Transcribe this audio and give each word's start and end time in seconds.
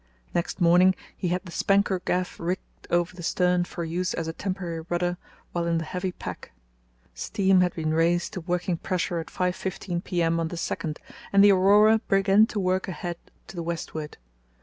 Next 0.33 0.59
morning 0.59 0.95
he 1.15 1.27
had 1.27 1.45
the 1.45 1.51
spanker 1.51 2.01
gaff 2.03 2.39
rigged 2.39 2.87
over 2.89 3.15
the 3.15 3.21
stern 3.21 3.65
for 3.65 3.83
use 3.85 4.15
as 4.15 4.27
a 4.27 4.33
temporary 4.33 4.81
rudder 4.89 5.15
while 5.51 5.67
in 5.67 5.77
the 5.77 5.83
heavy 5.85 6.11
pack. 6.11 6.53
Steam 7.13 7.61
had 7.61 7.75
been 7.75 7.93
raised 7.93 8.33
to 8.33 8.41
working 8.41 8.77
pressure 8.77 9.19
at 9.19 9.27
5.15 9.27 10.03
p.m. 10.03 10.39
on 10.39 10.47
the 10.47 10.55
2nd, 10.55 10.97
and 11.31 11.43
the 11.43 11.51
Aurora 11.51 12.01
began 12.09 12.47
to 12.47 12.59
work 12.59 12.87
ahead 12.87 13.17
to 13.45 13.55
the 13.55 13.61
westward. 13.61 14.17